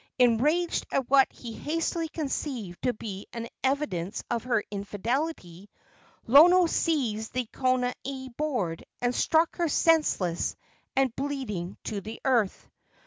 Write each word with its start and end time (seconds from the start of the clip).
Enraged 0.17 0.83
at 0.91 1.07
what 1.11 1.31
he 1.31 1.53
hastily 1.53 2.09
conceived 2.09 2.81
to 2.81 2.91
be 2.91 3.27
an 3.33 3.47
evidence 3.63 4.23
of 4.31 4.45
her 4.45 4.63
infidelity, 4.71 5.69
Lono 6.25 6.65
seized 6.65 7.33
the 7.33 7.45
konane 7.53 8.35
board 8.35 8.83
and 8.99 9.13
struck 9.13 9.57
her 9.57 9.69
senseless 9.69 10.55
and 10.95 11.15
bleeding 11.15 11.77
to 11.83 12.01
the 12.01 12.19
earth. 12.25 12.67